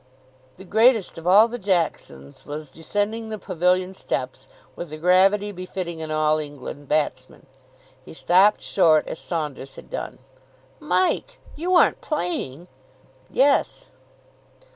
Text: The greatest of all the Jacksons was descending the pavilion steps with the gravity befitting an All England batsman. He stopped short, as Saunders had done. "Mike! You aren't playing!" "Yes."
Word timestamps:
The 0.57 0.63
greatest 0.65 1.19
of 1.19 1.27
all 1.27 1.47
the 1.47 1.59
Jacksons 1.59 2.43
was 2.43 2.71
descending 2.71 3.29
the 3.29 3.37
pavilion 3.37 3.93
steps 3.93 4.47
with 4.75 4.89
the 4.89 4.97
gravity 4.97 5.51
befitting 5.51 6.01
an 6.01 6.09
All 6.09 6.39
England 6.39 6.87
batsman. 6.87 7.45
He 8.03 8.15
stopped 8.15 8.61
short, 8.61 9.07
as 9.07 9.19
Saunders 9.19 9.75
had 9.75 9.91
done. 9.91 10.17
"Mike! 10.79 11.39
You 11.55 11.75
aren't 11.75 12.01
playing!" 12.01 12.67
"Yes." 13.29 13.89